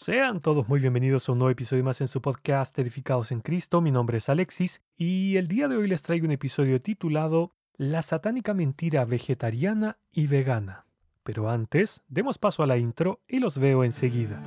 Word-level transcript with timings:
Sean 0.00 0.40
todos 0.40 0.68
muy 0.68 0.78
bienvenidos 0.78 1.28
a 1.28 1.32
un 1.32 1.40
nuevo 1.40 1.50
episodio 1.50 1.82
más 1.82 2.00
en 2.00 2.06
su 2.06 2.22
podcast 2.22 2.78
Edificados 2.78 3.32
en 3.32 3.40
Cristo. 3.40 3.80
Mi 3.80 3.90
nombre 3.90 4.18
es 4.18 4.28
Alexis 4.28 4.80
y 4.96 5.36
el 5.38 5.48
día 5.48 5.66
de 5.66 5.76
hoy 5.76 5.88
les 5.88 6.02
traigo 6.02 6.24
un 6.24 6.30
episodio 6.30 6.80
titulado 6.80 7.56
La 7.76 8.02
satánica 8.02 8.54
mentira 8.54 9.04
vegetariana 9.04 9.98
y 10.12 10.28
vegana. 10.28 10.86
Pero 11.24 11.50
antes, 11.50 12.04
demos 12.06 12.38
paso 12.38 12.62
a 12.62 12.68
la 12.68 12.78
intro 12.78 13.22
y 13.26 13.40
los 13.40 13.58
veo 13.58 13.82
enseguida. 13.82 14.40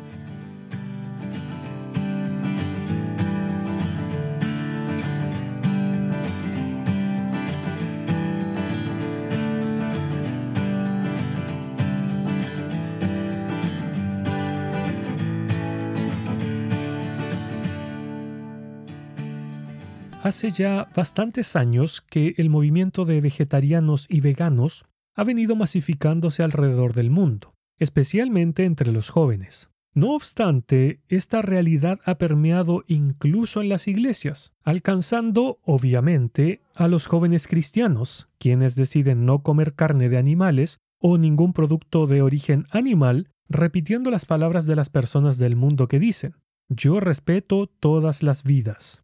Hace 20.23 20.51
ya 20.51 20.87
bastantes 20.95 21.55
años 21.55 22.01
que 22.01 22.35
el 22.37 22.51
movimiento 22.51 23.05
de 23.05 23.21
vegetarianos 23.21 24.05
y 24.07 24.21
veganos 24.21 24.85
ha 25.15 25.23
venido 25.23 25.55
masificándose 25.55 26.43
alrededor 26.43 26.93
del 26.93 27.09
mundo, 27.09 27.55
especialmente 27.79 28.65
entre 28.65 28.91
los 28.91 29.09
jóvenes. 29.09 29.71
No 29.95 30.13
obstante, 30.13 31.01
esta 31.07 31.41
realidad 31.41 31.99
ha 32.05 32.19
permeado 32.19 32.83
incluso 32.87 33.61
en 33.61 33.69
las 33.69 33.87
iglesias, 33.87 34.53
alcanzando, 34.63 35.59
obviamente, 35.63 36.61
a 36.75 36.87
los 36.87 37.07
jóvenes 37.07 37.47
cristianos, 37.47 38.29
quienes 38.37 38.75
deciden 38.75 39.25
no 39.25 39.41
comer 39.41 39.73
carne 39.73 40.07
de 40.07 40.19
animales 40.19 40.77
o 40.99 41.17
ningún 41.17 41.51
producto 41.51 42.05
de 42.05 42.21
origen 42.21 42.67
animal, 42.69 43.31
repitiendo 43.49 44.11
las 44.11 44.27
palabras 44.27 44.67
de 44.67 44.75
las 44.75 44.91
personas 44.91 45.39
del 45.39 45.55
mundo 45.55 45.87
que 45.87 45.97
dicen, 45.97 46.35
yo 46.69 46.99
respeto 46.99 47.65
todas 47.65 48.21
las 48.21 48.43
vidas. 48.43 49.00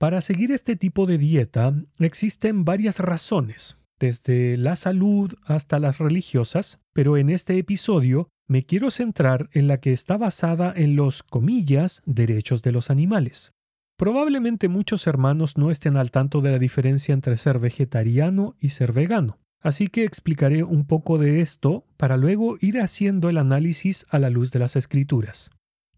Para 0.00 0.22
seguir 0.22 0.50
este 0.50 0.76
tipo 0.76 1.04
de 1.04 1.18
dieta 1.18 1.74
existen 1.98 2.64
varias 2.64 3.00
razones, 3.00 3.76
desde 3.98 4.56
la 4.56 4.74
salud 4.76 5.34
hasta 5.44 5.78
las 5.78 5.98
religiosas, 5.98 6.80
pero 6.94 7.18
en 7.18 7.28
este 7.28 7.58
episodio 7.58 8.30
me 8.48 8.62
quiero 8.62 8.90
centrar 8.90 9.50
en 9.52 9.68
la 9.68 9.78
que 9.78 9.92
está 9.92 10.16
basada 10.16 10.72
en 10.74 10.96
los, 10.96 11.22
comillas, 11.22 12.00
derechos 12.06 12.62
de 12.62 12.72
los 12.72 12.88
animales. 12.88 13.52
Probablemente 13.98 14.68
muchos 14.68 15.06
hermanos 15.06 15.58
no 15.58 15.70
estén 15.70 15.98
al 15.98 16.10
tanto 16.10 16.40
de 16.40 16.52
la 16.52 16.58
diferencia 16.58 17.12
entre 17.12 17.36
ser 17.36 17.58
vegetariano 17.58 18.56
y 18.58 18.70
ser 18.70 18.94
vegano, 18.94 19.36
así 19.60 19.88
que 19.88 20.04
explicaré 20.04 20.62
un 20.64 20.86
poco 20.86 21.18
de 21.18 21.42
esto 21.42 21.84
para 21.98 22.16
luego 22.16 22.56
ir 22.62 22.80
haciendo 22.80 23.28
el 23.28 23.36
análisis 23.36 24.06
a 24.08 24.18
la 24.18 24.30
luz 24.30 24.50
de 24.50 24.60
las 24.60 24.76
escrituras. 24.76 25.50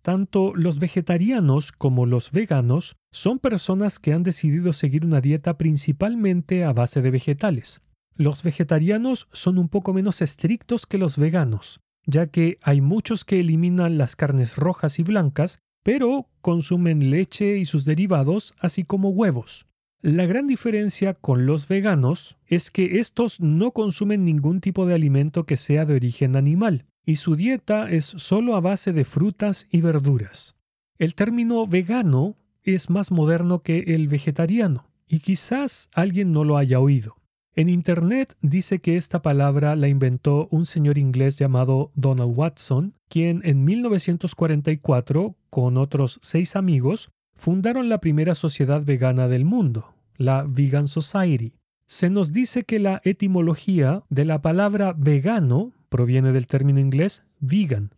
Tanto 0.02 0.52
los 0.56 0.80
vegetarianos 0.80 1.70
como 1.70 2.06
los 2.06 2.32
veganos 2.32 2.96
son 3.12 3.38
personas 3.38 4.00
que 4.00 4.12
han 4.12 4.24
decidido 4.24 4.72
seguir 4.72 5.06
una 5.06 5.20
dieta 5.20 5.56
principalmente 5.56 6.64
a 6.64 6.72
base 6.72 7.02
de 7.02 7.12
vegetales. 7.12 7.82
Los 8.16 8.42
vegetarianos 8.42 9.28
son 9.32 9.58
un 9.58 9.68
poco 9.68 9.94
menos 9.94 10.20
estrictos 10.20 10.86
que 10.86 10.98
los 10.98 11.16
veganos, 11.16 11.80
ya 12.04 12.26
que 12.26 12.58
hay 12.62 12.80
muchos 12.80 13.24
que 13.24 13.38
eliminan 13.38 13.96
las 13.96 14.16
carnes 14.16 14.56
rojas 14.56 14.98
y 14.98 15.04
blancas, 15.04 15.60
pero 15.84 16.28
consumen 16.40 17.10
leche 17.10 17.58
y 17.58 17.64
sus 17.64 17.84
derivados, 17.84 18.54
así 18.58 18.82
como 18.82 19.10
huevos. 19.10 19.66
La 20.00 20.26
gran 20.26 20.48
diferencia 20.48 21.14
con 21.14 21.46
los 21.46 21.68
veganos 21.68 22.36
es 22.46 22.72
que 22.72 22.98
estos 22.98 23.38
no 23.38 23.70
consumen 23.70 24.24
ningún 24.24 24.60
tipo 24.60 24.84
de 24.84 24.94
alimento 24.94 25.46
que 25.46 25.56
sea 25.56 25.84
de 25.84 25.94
origen 25.94 26.34
animal, 26.34 26.86
y 27.04 27.16
su 27.16 27.34
dieta 27.34 27.90
es 27.90 28.04
solo 28.04 28.56
a 28.56 28.60
base 28.60 28.92
de 28.92 29.04
frutas 29.04 29.66
y 29.70 29.80
verduras. 29.80 30.56
El 30.98 31.14
término 31.14 31.66
vegano 31.66 32.36
es 32.62 32.90
más 32.90 33.10
moderno 33.10 33.60
que 33.62 33.80
el 33.88 34.08
vegetariano, 34.08 34.86
y 35.08 35.20
quizás 35.20 35.90
alguien 35.92 36.32
no 36.32 36.44
lo 36.44 36.56
haya 36.56 36.78
oído. 36.80 37.16
En 37.54 37.68
Internet 37.68 38.34
dice 38.40 38.78
que 38.78 38.96
esta 38.96 39.20
palabra 39.20 39.76
la 39.76 39.88
inventó 39.88 40.48
un 40.50 40.64
señor 40.64 40.96
inglés 40.96 41.36
llamado 41.36 41.90
Donald 41.94 42.32
Watson, 42.34 42.94
quien 43.08 43.42
en 43.44 43.64
1944, 43.64 45.36
con 45.50 45.76
otros 45.76 46.18
seis 46.22 46.56
amigos, 46.56 47.10
fundaron 47.34 47.90
la 47.90 47.98
primera 47.98 48.34
sociedad 48.34 48.82
vegana 48.82 49.28
del 49.28 49.44
mundo, 49.44 49.94
la 50.16 50.46
Vegan 50.48 50.88
Society. 50.88 51.52
Se 51.84 52.08
nos 52.08 52.32
dice 52.32 52.62
que 52.62 52.78
la 52.78 53.02
etimología 53.04 54.02
de 54.08 54.24
la 54.24 54.40
palabra 54.40 54.94
vegano 54.96 55.72
proviene 55.92 56.32
del 56.32 56.48
término 56.48 56.80
inglés 56.80 57.22
vegan, 57.38 57.90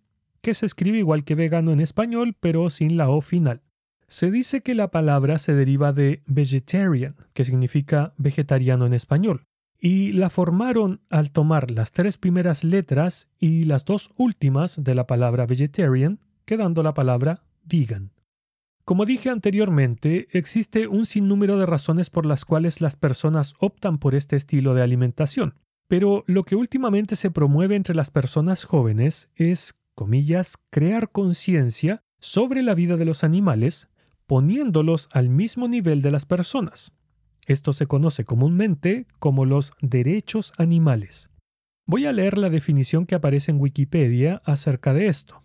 que 0.43 0.53
se 0.53 0.67
escribe 0.67 0.99
igual 0.99 1.25
que 1.25 1.37
vegano 1.37 1.73
en 1.73 1.81
español, 1.81 2.37
pero 2.39 2.69
sin 2.69 2.99
la 2.99 3.09
O 3.09 3.23
final. 3.23 3.63
Se 4.09 4.31
dice 4.31 4.61
que 4.63 4.75
la 4.75 4.91
palabra 4.91 5.39
se 5.39 5.55
deriva 5.55 5.93
de 5.93 6.23
vegetarian, 6.27 7.15
que 7.33 7.45
significa 7.45 8.13
vegetariano 8.19 8.85
en 8.85 8.95
español, 8.95 9.45
y 9.79 10.13
la 10.13 10.29
formaron 10.29 11.01
al 11.09 11.31
tomar 11.31 11.71
las 11.71 11.93
tres 11.93 12.19
primeras 12.19 12.65
letras 12.65 13.29
y 13.39 13.63
las 13.63 13.85
dos 13.85 14.11
últimas 14.17 14.83
de 14.83 14.95
la 14.95 15.07
palabra 15.07 15.47
vegetarian, 15.47 16.19
quedando 16.45 16.83
la 16.83 16.95
palabra 16.95 17.45
vegan. 17.63 18.11
Como 18.85 19.07
dije 19.07 19.31
anteriormente, 19.31 20.27
existe 20.33 20.89
un 20.89 21.07
sinnúmero 21.07 21.59
de 21.59 21.65
razones 21.65 22.11
por 22.11 22.27
las 22.27 22.45
cuales 22.45 22.81
las 22.81 22.97
personas 22.97 23.55
optan 23.59 23.99
por 23.99 24.15
este 24.15 24.37
estilo 24.37 24.75
de 24.75 24.83
alimentación. 24.83 25.55
Pero 25.95 26.25
lo 26.27 26.43
que 26.43 26.57
últimamente 26.57 27.15
se 27.15 27.31
promueve 27.31 27.77
entre 27.77 27.95
las 27.95 28.11
personas 28.11 28.65
jóvenes 28.65 29.31
es, 29.37 29.79
comillas, 29.95 30.59
crear 30.71 31.13
conciencia 31.13 32.03
sobre 32.19 32.65
la 32.65 32.75
vida 32.75 32.97
de 32.97 33.05
los 33.05 33.23
animales, 33.23 33.87
poniéndolos 34.27 35.09
al 35.13 35.29
mismo 35.29 35.69
nivel 35.69 36.03
de 36.03 36.11
las 36.11 36.27
personas. 36.27 36.91
Esto 37.47 37.73
se 37.73 37.87
conoce 37.87 38.25
comúnmente 38.25 39.07
como 39.21 39.45
los 39.45 39.73
derechos 39.83 40.53
animales. 40.59 41.31
Voy 41.87 42.07
a 42.07 42.13
leer 42.13 42.39
la 42.39 42.51
definición 42.51 43.07
que 43.07 43.15
aparece 43.15 43.53
en 43.53 43.61
Wikipedia 43.61 44.43
acerca 44.45 44.95
de 44.95 45.07
esto. 45.07 45.45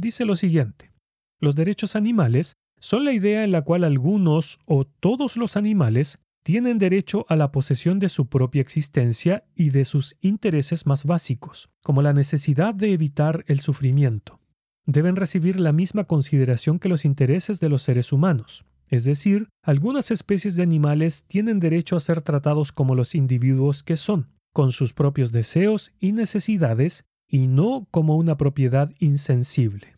Dice 0.00 0.24
lo 0.24 0.36
siguiente. 0.36 0.90
Los 1.38 1.54
derechos 1.54 1.96
animales 1.96 2.54
son 2.78 3.04
la 3.04 3.12
idea 3.12 3.44
en 3.44 3.52
la 3.52 3.60
cual 3.60 3.84
algunos 3.84 4.58
o 4.64 4.86
todos 4.86 5.36
los 5.36 5.58
animales 5.58 6.18
tienen 6.42 6.78
derecho 6.78 7.24
a 7.28 7.36
la 7.36 7.52
posesión 7.52 7.98
de 7.98 8.08
su 8.08 8.26
propia 8.26 8.60
existencia 8.60 9.44
y 9.54 9.70
de 9.70 9.84
sus 9.84 10.16
intereses 10.20 10.86
más 10.86 11.04
básicos, 11.04 11.70
como 11.82 12.02
la 12.02 12.12
necesidad 12.12 12.74
de 12.74 12.92
evitar 12.92 13.44
el 13.46 13.60
sufrimiento. 13.60 14.40
Deben 14.84 15.16
recibir 15.16 15.60
la 15.60 15.72
misma 15.72 16.04
consideración 16.04 16.78
que 16.78 16.88
los 16.88 17.04
intereses 17.04 17.60
de 17.60 17.68
los 17.68 17.82
seres 17.82 18.12
humanos. 18.12 18.64
Es 18.88 19.04
decir, 19.04 19.48
algunas 19.62 20.10
especies 20.10 20.56
de 20.56 20.64
animales 20.64 21.24
tienen 21.26 21.60
derecho 21.60 21.96
a 21.96 22.00
ser 22.00 22.20
tratados 22.20 22.72
como 22.72 22.94
los 22.94 23.14
individuos 23.14 23.82
que 23.84 23.96
son, 23.96 24.28
con 24.52 24.72
sus 24.72 24.92
propios 24.92 25.32
deseos 25.32 25.92
y 25.98 26.12
necesidades, 26.12 27.04
y 27.28 27.46
no 27.46 27.86
como 27.90 28.16
una 28.16 28.36
propiedad 28.36 28.92
insensible. 28.98 29.96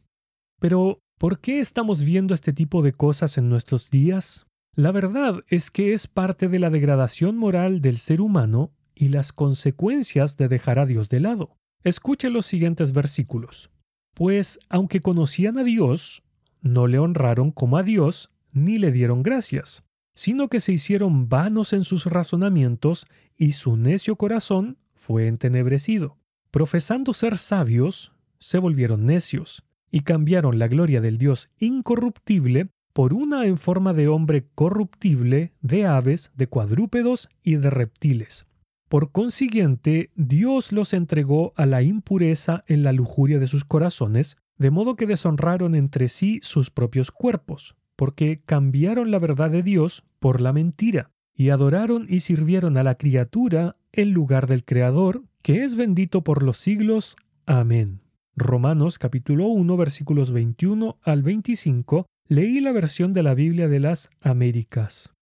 Pero, 0.60 1.00
¿por 1.18 1.40
qué 1.40 1.58
estamos 1.58 2.04
viendo 2.04 2.34
este 2.34 2.52
tipo 2.52 2.82
de 2.82 2.92
cosas 2.92 3.36
en 3.38 3.48
nuestros 3.48 3.90
días? 3.90 4.46
La 4.76 4.90
verdad 4.90 5.44
es 5.46 5.70
que 5.70 5.92
es 5.92 6.08
parte 6.08 6.48
de 6.48 6.58
la 6.58 6.68
degradación 6.68 7.36
moral 7.36 7.80
del 7.80 7.98
ser 7.98 8.20
humano 8.20 8.72
y 8.94 9.08
las 9.08 9.32
consecuencias 9.32 10.36
de 10.36 10.48
dejar 10.48 10.80
a 10.80 10.86
Dios 10.86 11.08
de 11.08 11.20
lado. 11.20 11.56
Escuche 11.84 12.28
los 12.28 12.46
siguientes 12.46 12.92
versículos. 12.92 13.70
Pues 14.14 14.58
aunque 14.68 15.00
conocían 15.00 15.58
a 15.58 15.64
Dios, 15.64 16.24
no 16.60 16.88
le 16.88 16.98
honraron 16.98 17.52
como 17.52 17.76
a 17.76 17.84
Dios 17.84 18.32
ni 18.52 18.78
le 18.78 18.90
dieron 18.90 19.22
gracias, 19.22 19.84
sino 20.14 20.48
que 20.48 20.60
se 20.60 20.72
hicieron 20.72 21.28
vanos 21.28 21.72
en 21.72 21.84
sus 21.84 22.06
razonamientos 22.06 23.06
y 23.36 23.52
su 23.52 23.76
necio 23.76 24.16
corazón 24.16 24.78
fue 24.94 25.28
entenebrecido. 25.28 26.18
Profesando 26.50 27.12
ser 27.12 27.38
sabios, 27.38 28.12
se 28.40 28.58
volvieron 28.58 29.06
necios 29.06 29.64
y 29.90 30.00
cambiaron 30.00 30.58
la 30.58 30.66
gloria 30.66 31.00
del 31.00 31.18
Dios 31.18 31.50
incorruptible 31.58 32.70
por 32.94 33.12
una 33.12 33.44
en 33.44 33.58
forma 33.58 33.92
de 33.92 34.06
hombre 34.06 34.46
corruptible, 34.54 35.52
de 35.60 35.84
aves, 35.84 36.32
de 36.36 36.46
cuadrúpedos 36.46 37.28
y 37.42 37.56
de 37.56 37.68
reptiles. 37.68 38.46
Por 38.88 39.10
consiguiente, 39.10 40.10
Dios 40.14 40.70
los 40.70 40.94
entregó 40.94 41.52
a 41.56 41.66
la 41.66 41.82
impureza 41.82 42.62
en 42.68 42.84
la 42.84 42.92
lujuria 42.92 43.40
de 43.40 43.48
sus 43.48 43.64
corazones, 43.64 44.36
de 44.58 44.70
modo 44.70 44.94
que 44.94 45.06
deshonraron 45.06 45.74
entre 45.74 46.08
sí 46.08 46.38
sus 46.40 46.70
propios 46.70 47.10
cuerpos, 47.10 47.74
porque 47.96 48.40
cambiaron 48.46 49.10
la 49.10 49.18
verdad 49.18 49.50
de 49.50 49.64
Dios 49.64 50.04
por 50.20 50.40
la 50.40 50.52
mentira, 50.52 51.10
y 51.34 51.50
adoraron 51.50 52.06
y 52.08 52.20
sirvieron 52.20 52.76
a 52.76 52.84
la 52.84 52.94
criatura 52.94 53.76
en 53.90 54.12
lugar 54.12 54.46
del 54.46 54.64
Creador, 54.64 55.24
que 55.42 55.64
es 55.64 55.74
bendito 55.74 56.22
por 56.22 56.44
los 56.44 56.58
siglos. 56.58 57.16
Amén. 57.44 58.02
Romanos 58.36 59.00
capítulo 59.00 59.46
1 59.46 59.76
versículos 59.76 60.30
21 60.30 60.98
al 61.02 61.22
25 61.24 62.06
Leí 62.26 62.60
la 62.60 62.72
versión 62.72 63.12
de 63.12 63.22
la 63.22 63.34
Biblia 63.34 63.68
de 63.68 63.80
las 63.80 64.08
Américas. 64.22 65.12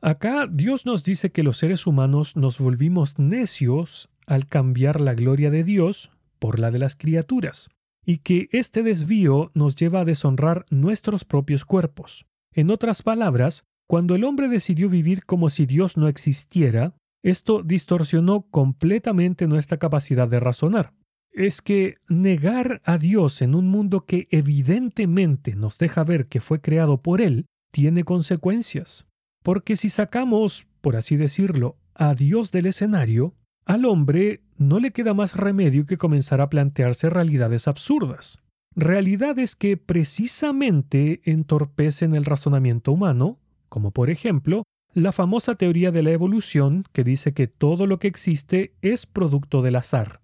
Acá 0.00 0.46
Dios 0.50 0.86
nos 0.86 1.04
dice 1.04 1.30
que 1.30 1.42
los 1.42 1.58
seres 1.58 1.86
humanos 1.86 2.34
nos 2.34 2.58
volvimos 2.58 3.18
necios 3.18 4.08
al 4.26 4.46
cambiar 4.46 5.02
la 5.02 5.12
gloria 5.12 5.50
de 5.50 5.64
Dios 5.64 6.10
por 6.38 6.58
la 6.58 6.70
de 6.70 6.78
las 6.78 6.96
criaturas. 6.96 7.68
y 8.06 8.18
que 8.18 8.48
este 8.52 8.82
desvío 8.82 9.50
nos 9.54 9.76
lleva 9.76 10.00
a 10.00 10.04
deshonrar 10.06 10.64
nuestros 10.70 11.26
propios 11.26 11.66
cuerpos. 11.66 12.24
En 12.54 12.70
otras 12.70 13.02
palabras, 13.02 13.64
cuando 13.86 14.14
el 14.14 14.24
hombre 14.24 14.48
decidió 14.48 14.88
vivir 14.88 15.26
como 15.26 15.50
si 15.50 15.66
Dios 15.66 15.98
no 15.98 16.08
existiera, 16.08 16.94
esto 17.22 17.62
distorsionó 17.62 18.46
completamente 18.50 19.46
nuestra 19.46 19.76
capacidad 19.78 20.26
de 20.28 20.40
razonar. 20.40 20.94
Es 21.32 21.62
que 21.62 21.96
negar 22.08 22.80
a 22.84 22.98
Dios 22.98 23.40
en 23.42 23.54
un 23.54 23.68
mundo 23.68 24.04
que 24.04 24.26
evidentemente 24.30 25.54
nos 25.54 25.78
deja 25.78 26.04
ver 26.04 26.26
que 26.26 26.40
fue 26.40 26.60
creado 26.60 27.02
por 27.02 27.20
Él 27.20 27.46
tiene 27.70 28.04
consecuencias. 28.04 29.06
Porque 29.42 29.76
si 29.76 29.88
sacamos, 29.88 30.66
por 30.80 30.96
así 30.96 31.16
decirlo, 31.16 31.76
a 31.94 32.14
Dios 32.14 32.50
del 32.50 32.66
escenario, 32.66 33.34
al 33.64 33.84
hombre 33.84 34.42
no 34.56 34.80
le 34.80 34.90
queda 34.90 35.14
más 35.14 35.36
remedio 35.36 35.86
que 35.86 35.96
comenzar 35.96 36.40
a 36.40 36.50
plantearse 36.50 37.08
realidades 37.10 37.68
absurdas. 37.68 38.38
Realidades 38.74 39.56
que 39.56 39.76
precisamente 39.76 41.20
entorpecen 41.24 42.14
el 42.14 42.24
razonamiento 42.24 42.92
humano, 42.92 43.38
como 43.68 43.90
por 43.90 44.10
ejemplo 44.10 44.64
la 44.92 45.12
famosa 45.12 45.54
teoría 45.54 45.92
de 45.92 46.02
la 46.02 46.10
evolución 46.10 46.84
que 46.92 47.04
dice 47.04 47.32
que 47.32 47.46
todo 47.46 47.86
lo 47.86 47.98
que 47.98 48.08
existe 48.08 48.74
es 48.82 49.06
producto 49.06 49.62
del 49.62 49.76
azar. 49.76 50.20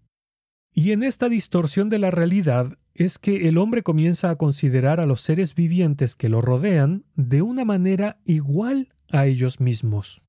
Y 0.79 0.93
en 0.93 1.03
esta 1.03 1.31
distorsión 1.31 1.89
de 1.89 1.99
la 1.99 2.11
realidad 2.11 2.77
es 2.93 3.19
que 3.19 3.49
el 3.49 3.57
hombre 3.57 3.83
comienza 3.83 4.29
a 4.29 4.37
considerar 4.37 5.01
a 5.01 5.07
los 5.07 5.23
seres 5.23 5.55
vivientes 5.55 6.15
que 6.15 6.29
lo 6.29 6.43
rodean 6.43 7.07
de 7.15 7.41
una 7.41 7.65
manera 7.65 8.19
igual 8.27 8.91
a 9.11 9.25
ellos 9.25 9.59
mismos. 9.59 10.21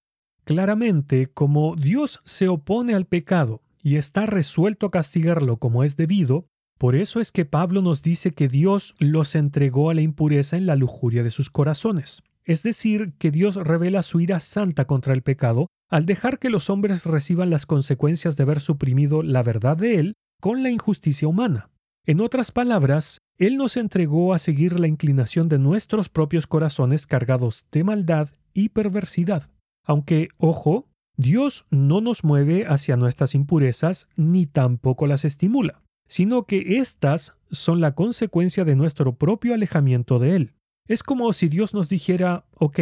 Claramente, 0.45 1.27
como 1.27 1.75
Dios 1.75 2.21
se 2.23 2.47
opone 2.47 2.95
al 2.95 3.05
pecado 3.07 3.61
y 3.83 3.97
está 3.97 4.25
resuelto 4.25 4.85
a 4.85 4.91
castigarlo 4.91 5.57
como 5.57 5.83
es 5.83 5.97
debido, 5.97 6.47
por 6.77 6.95
eso 6.95 7.19
es 7.19 7.33
que 7.33 7.43
Pablo 7.43 7.81
nos 7.81 8.01
dice 8.01 8.31
que 8.31 8.47
Dios 8.47 8.95
los 8.99 9.35
entregó 9.35 9.89
a 9.89 9.95
la 9.95 10.01
impureza 10.01 10.55
en 10.55 10.65
la 10.65 10.77
lujuria 10.77 11.23
de 11.23 11.29
sus 11.29 11.49
corazones. 11.49 12.23
Es 12.45 12.63
decir, 12.63 13.11
que 13.19 13.31
Dios 13.31 13.55
revela 13.55 14.01
su 14.01 14.21
ira 14.21 14.39
santa 14.39 14.85
contra 14.85 15.11
el 15.11 15.23
pecado 15.23 15.67
al 15.89 16.05
dejar 16.05 16.39
que 16.39 16.49
los 16.49 16.69
hombres 16.69 17.05
reciban 17.05 17.49
las 17.49 17.65
consecuencias 17.65 18.37
de 18.37 18.43
haber 18.43 18.61
suprimido 18.61 19.23
la 19.23 19.43
verdad 19.43 19.75
de 19.75 19.95
Él 19.95 20.13
con 20.39 20.63
la 20.63 20.69
injusticia 20.69 21.27
humana. 21.27 21.69
En 22.05 22.21
otras 22.21 22.51
palabras, 22.51 23.19
Él 23.37 23.57
nos 23.57 23.75
entregó 23.75 24.33
a 24.33 24.39
seguir 24.39 24.79
la 24.79 24.87
inclinación 24.87 25.49
de 25.49 25.59
nuestros 25.59 26.09
propios 26.09 26.47
corazones 26.47 27.05
cargados 27.05 27.65
de 27.71 27.83
maldad 27.83 28.29
y 28.53 28.69
perversidad. 28.69 29.49
Aunque, 29.83 30.29
ojo, 30.37 30.87
Dios 31.17 31.65
no 31.69 31.99
nos 31.99 32.23
mueve 32.23 32.65
hacia 32.65 32.95
nuestras 32.95 33.35
impurezas 33.35 34.07
ni 34.15 34.45
tampoco 34.45 35.07
las 35.07 35.25
estimula, 35.25 35.81
sino 36.07 36.43
que 36.43 36.77
éstas 36.77 37.35
son 37.51 37.81
la 37.81 37.95
consecuencia 37.95 38.63
de 38.63 38.75
nuestro 38.75 39.15
propio 39.15 39.53
alejamiento 39.53 40.19
de 40.19 40.35
Él. 40.35 40.53
Es 40.87 41.03
como 41.03 41.33
si 41.33 41.49
Dios 41.49 41.73
nos 41.73 41.89
dijera, 41.89 42.45
ok, 42.53 42.79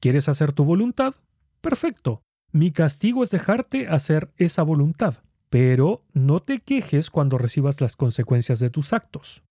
¿quieres 0.00 0.28
hacer 0.28 0.52
tu 0.52 0.64
voluntad? 0.64 1.14
Perfecto. 1.60 2.22
Mi 2.52 2.72
castigo 2.72 3.22
es 3.22 3.30
dejarte 3.30 3.88
hacer 3.88 4.32
esa 4.36 4.62
voluntad, 4.62 5.22
pero 5.50 6.04
no 6.14 6.40
te 6.40 6.60
quejes 6.60 7.10
cuando 7.10 7.36
recibas 7.36 7.80
las 7.80 7.96
consecuencias 7.96 8.60
de 8.60 8.70
tus 8.70 8.92
actos. 8.92 9.42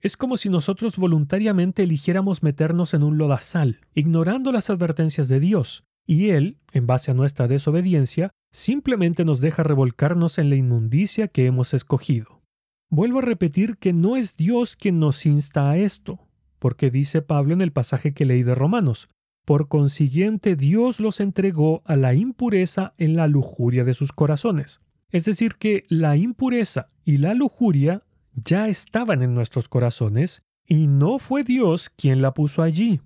Es 0.00 0.16
como 0.16 0.36
si 0.36 0.48
nosotros 0.48 0.96
voluntariamente 0.96 1.82
eligiéramos 1.82 2.44
meternos 2.44 2.94
en 2.94 3.02
un 3.02 3.18
lodazal, 3.18 3.80
ignorando 3.94 4.52
las 4.52 4.70
advertencias 4.70 5.28
de 5.28 5.40
Dios, 5.40 5.82
y 6.06 6.30
Él, 6.30 6.56
en 6.72 6.86
base 6.86 7.10
a 7.10 7.14
nuestra 7.14 7.48
desobediencia, 7.48 8.30
simplemente 8.52 9.24
nos 9.24 9.40
deja 9.40 9.64
revolcarnos 9.64 10.38
en 10.38 10.50
la 10.50 10.56
inmundicia 10.56 11.26
que 11.26 11.46
hemos 11.46 11.74
escogido. 11.74 12.40
Vuelvo 12.88 13.18
a 13.18 13.22
repetir 13.22 13.76
que 13.76 13.92
no 13.92 14.16
es 14.16 14.36
Dios 14.36 14.76
quien 14.76 15.00
nos 15.00 15.26
insta 15.26 15.68
a 15.68 15.76
esto, 15.76 16.20
porque 16.60 16.90
dice 16.90 17.20
Pablo 17.20 17.52
en 17.52 17.60
el 17.60 17.72
pasaje 17.72 18.14
que 18.14 18.24
leí 18.24 18.44
de 18.44 18.54
Romanos, 18.54 19.08
por 19.44 19.68
consiguiente 19.68 20.56
Dios 20.56 21.00
los 21.00 21.20
entregó 21.20 21.82
a 21.84 21.96
la 21.96 22.14
impureza 22.14 22.94
en 22.96 23.16
la 23.16 23.26
lujuria 23.26 23.82
de 23.84 23.94
sus 23.94 24.12
corazones. 24.12 24.80
Es 25.10 25.24
decir, 25.24 25.54
que 25.54 25.84
la 25.88 26.16
impureza 26.16 26.90
y 27.04 27.16
la 27.16 27.34
lujuria 27.34 28.04
ya 28.34 28.68
estaban 28.68 29.22
en 29.22 29.34
nuestros 29.34 29.68
corazones 29.68 30.42
y 30.66 30.86
no 30.86 31.18
fue 31.18 31.44
Dios 31.44 31.90
quien 31.90 32.20
la 32.20 32.34
puso 32.34 32.62
allí. 32.62 33.00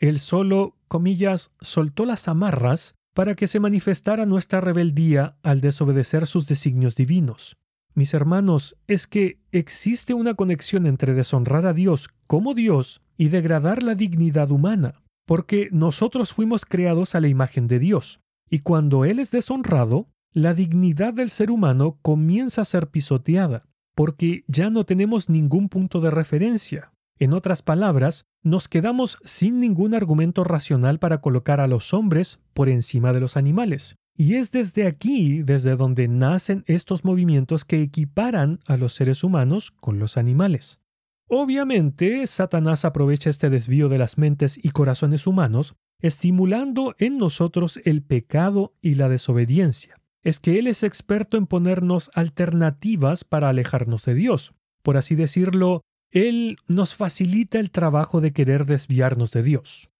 Él 0.00 0.18
solo, 0.18 0.76
comillas, 0.88 1.52
soltó 1.60 2.04
las 2.04 2.28
amarras 2.28 2.96
para 3.14 3.36
que 3.36 3.46
se 3.46 3.60
manifestara 3.60 4.26
nuestra 4.26 4.60
rebeldía 4.60 5.36
al 5.42 5.60
desobedecer 5.60 6.26
sus 6.26 6.46
designios 6.46 6.96
divinos. 6.96 7.56
Mis 7.94 8.12
hermanos, 8.12 8.76
es 8.88 9.06
que 9.06 9.38
existe 9.52 10.14
una 10.14 10.34
conexión 10.34 10.86
entre 10.86 11.14
deshonrar 11.14 11.64
a 11.64 11.72
Dios 11.72 12.08
como 12.26 12.52
Dios 12.52 13.02
y 13.16 13.28
degradar 13.28 13.84
la 13.84 13.94
dignidad 13.94 14.50
humana, 14.50 15.02
porque 15.26 15.68
nosotros 15.70 16.32
fuimos 16.32 16.66
creados 16.66 17.14
a 17.14 17.20
la 17.20 17.28
imagen 17.28 17.68
de 17.68 17.78
Dios, 17.78 18.18
y 18.50 18.58
cuando 18.58 19.04
Él 19.04 19.20
es 19.20 19.30
deshonrado, 19.30 20.08
la 20.34 20.52
dignidad 20.52 21.14
del 21.14 21.30
ser 21.30 21.52
humano 21.52 22.00
comienza 22.02 22.62
a 22.62 22.64
ser 22.64 22.88
pisoteada, 22.88 23.68
porque 23.94 24.44
ya 24.48 24.68
no 24.68 24.84
tenemos 24.84 25.28
ningún 25.28 25.68
punto 25.68 26.00
de 26.00 26.10
referencia. 26.10 26.92
En 27.20 27.32
otras 27.32 27.62
palabras, 27.62 28.26
nos 28.42 28.66
quedamos 28.66 29.18
sin 29.22 29.60
ningún 29.60 29.94
argumento 29.94 30.42
racional 30.42 30.98
para 30.98 31.20
colocar 31.20 31.60
a 31.60 31.68
los 31.68 31.94
hombres 31.94 32.40
por 32.52 32.68
encima 32.68 33.12
de 33.12 33.20
los 33.20 33.36
animales. 33.36 33.94
Y 34.16 34.34
es 34.34 34.50
desde 34.50 34.88
aquí, 34.88 35.44
desde 35.44 35.76
donde 35.76 36.08
nacen 36.08 36.64
estos 36.66 37.04
movimientos 37.04 37.64
que 37.64 37.80
equiparan 37.80 38.58
a 38.66 38.76
los 38.76 38.92
seres 38.92 39.22
humanos 39.22 39.70
con 39.70 40.00
los 40.00 40.16
animales. 40.16 40.80
Obviamente, 41.28 42.26
Satanás 42.26 42.84
aprovecha 42.84 43.30
este 43.30 43.50
desvío 43.50 43.88
de 43.88 43.98
las 43.98 44.18
mentes 44.18 44.58
y 44.60 44.70
corazones 44.70 45.28
humanos, 45.28 45.76
estimulando 46.00 46.96
en 46.98 47.18
nosotros 47.18 47.80
el 47.84 48.02
pecado 48.02 48.74
y 48.82 48.96
la 48.96 49.08
desobediencia. 49.08 50.00
Es 50.24 50.40
que 50.40 50.58
Él 50.58 50.66
es 50.66 50.82
experto 50.82 51.36
en 51.36 51.46
ponernos 51.46 52.10
alternativas 52.14 53.24
para 53.24 53.50
alejarnos 53.50 54.04
de 54.06 54.14
Dios. 54.14 54.54
Por 54.82 54.96
así 54.96 55.14
decirlo, 55.14 55.82
Él 56.10 56.56
nos 56.66 56.94
facilita 56.94 57.60
el 57.60 57.70
trabajo 57.70 58.20
de 58.20 58.32
querer 58.32 58.64
desviarnos 58.64 59.30
de 59.32 59.42
Dios. 59.42 59.90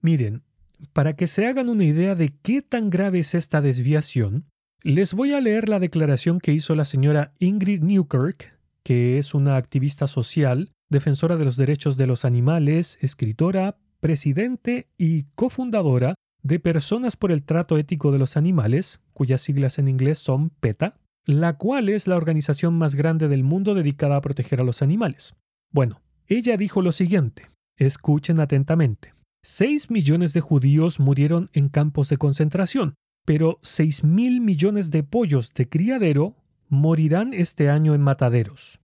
Miren, 0.00 0.44
para 0.92 1.16
que 1.16 1.26
se 1.26 1.46
hagan 1.46 1.68
una 1.68 1.84
idea 1.84 2.14
de 2.14 2.32
qué 2.40 2.62
tan 2.62 2.88
grave 2.88 3.18
es 3.18 3.34
esta 3.34 3.60
desviación, 3.60 4.44
les 4.82 5.12
voy 5.12 5.32
a 5.32 5.40
leer 5.40 5.68
la 5.68 5.80
declaración 5.80 6.38
que 6.38 6.52
hizo 6.52 6.76
la 6.76 6.84
señora 6.84 7.34
Ingrid 7.40 7.82
Newkirk, 7.82 8.56
que 8.84 9.18
es 9.18 9.34
una 9.34 9.56
activista 9.56 10.06
social, 10.06 10.70
defensora 10.88 11.36
de 11.36 11.44
los 11.44 11.56
derechos 11.56 11.96
de 11.96 12.06
los 12.06 12.24
animales, 12.24 12.96
escritora, 13.00 13.76
presidente 14.00 14.86
y 14.96 15.24
cofundadora 15.34 16.14
de 16.42 16.60
Personas 16.60 17.16
por 17.16 17.32
el 17.32 17.44
Trato 17.44 17.78
Ético 17.78 18.12
de 18.12 18.18
los 18.18 18.36
Animales, 18.36 19.00
cuyas 19.12 19.40
siglas 19.40 19.78
en 19.78 19.88
inglés 19.88 20.18
son 20.18 20.50
PETA, 20.50 20.98
la 21.24 21.58
cual 21.58 21.88
es 21.88 22.06
la 22.06 22.16
organización 22.16 22.74
más 22.74 22.94
grande 22.94 23.28
del 23.28 23.44
mundo 23.44 23.74
dedicada 23.74 24.16
a 24.16 24.20
proteger 24.20 24.60
a 24.60 24.64
los 24.64 24.80
animales. 24.80 25.34
Bueno, 25.70 26.00
ella 26.26 26.56
dijo 26.56 26.80
lo 26.80 26.92
siguiente, 26.92 27.50
escuchen 27.76 28.40
atentamente. 28.40 29.14
6 29.42 29.90
millones 29.90 30.32
de 30.32 30.40
judíos 30.40 31.00
murieron 31.00 31.50
en 31.52 31.68
campos 31.68 32.08
de 32.08 32.16
concentración, 32.16 32.94
pero 33.24 33.58
6 33.62 34.04
mil 34.04 34.40
millones 34.40 34.90
de 34.90 35.02
pollos 35.02 35.52
de 35.54 35.68
criadero 35.68 36.36
morirán 36.68 37.32
este 37.32 37.70
año 37.70 37.94
en 37.94 38.00
mataderos. 38.00 38.80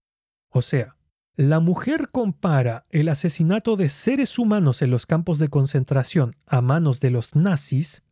O 0.49 0.61
sea, 0.61 0.95
la 1.37 1.59
mujer 1.59 2.09
compara 2.11 2.85
el 2.89 3.09
asesinato 3.09 3.75
de 3.75 3.89
seres 3.89 4.39
humanos 4.39 4.81
en 4.81 4.89
los 4.89 5.05
campos 5.05 5.37
de 5.37 5.49
concentración 5.49 6.35
a 6.45 6.61
manos 6.61 7.01
de 7.01 7.11
los 7.11 7.35
nazis 7.35 8.03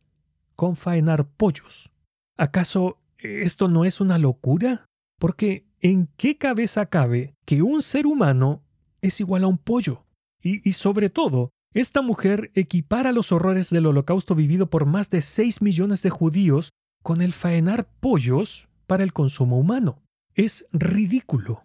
con 0.56 0.76
faenar 0.76 1.26
pollos. 1.26 1.90
¿Acaso 2.36 2.98
esto 3.18 3.68
no 3.68 3.86
es 3.86 4.00
una 4.00 4.18
locura? 4.18 4.84
Porque 5.18 5.66
¿en 5.80 6.08
qué 6.18 6.36
cabeza 6.36 6.86
cabe 6.86 7.34
que 7.46 7.62
un 7.62 7.80
ser 7.80 8.06
humano 8.06 8.62
es 9.00 9.20
igual 9.20 9.44
a 9.44 9.48
un 9.48 9.58
pollo? 9.58 10.04
Y, 10.42 10.74
sobre 10.74 11.08
todo, 11.08 11.48
esta 11.72 12.02
mujer 12.02 12.50
equipara 12.54 13.12
los 13.12 13.32
horrores 13.32 13.70
del 13.70 13.86
holocausto 13.86 14.34
vivido 14.34 14.68
por 14.68 14.84
más 14.84 15.08
de 15.08 15.22
6 15.22 15.62
millones 15.62 16.02
de 16.02 16.10
judíos 16.10 16.72
con 17.02 17.22
el 17.22 17.32
faenar 17.32 17.88
pollos 18.00 18.68
para 18.86 19.02
el 19.02 19.14
consumo 19.14 19.58
humano. 19.58 20.02
Es 20.34 20.66
ridículo. 20.72 21.62